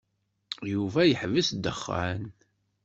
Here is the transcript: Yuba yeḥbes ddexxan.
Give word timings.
Yuba 0.71 1.01
yeḥbes 1.05 1.47
ddexxan. 1.51 2.21